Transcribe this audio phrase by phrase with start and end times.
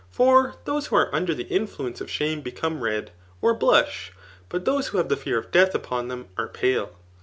[0.09, 4.11] For those who are under the influence of shame become red, or blush;
[4.49, 6.95] but those who have the fear of death upon them are pale.